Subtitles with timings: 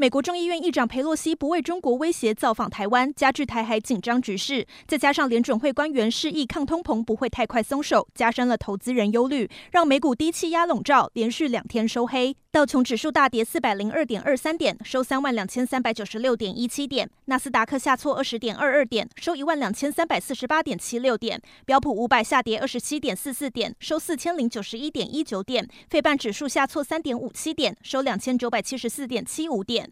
[0.00, 4.64] 美国众议院议长佩洛西不畏中国威胁造访台湾，加剧台海紧张局势。
[4.86, 12.36] 再加上联准会官员示意抗通膨不会太快松手，加深了投资人忧虑，让美股低气压笼罩，连续两天收黑。
[12.50, 29.87] 道琼指数大跌四百零二点二三点，收三万两千三百九十六点一七点；纳斯达克下挫二十点二二点，收一万两千三百四十八点七六点；标普五百下跌二十七点四四点，收四千零九十一点一九点；费半指数下挫三点五七点，收两千九百七十四点七五点。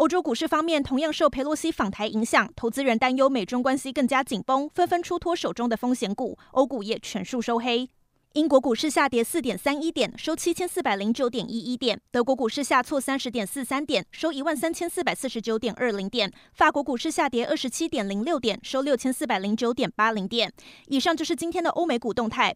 [0.00, 7.90] 欧洲股市方面，同样受佩洛西访台影响，投资人担忧美中关系更加紧绷，纷纷出脱手中的风险股，欧股也全数收黑。
[8.34, 20.50] 英国股市下跌四点三一点，收七千四百零九点一一点；德国股市下挫三十点四三点，收一万三千四百四十九点二零点；法国股市下跌二十七点零六点，收六千四百零九点八零点。
[20.86, 22.48] 以上就是今天的欧美股动态。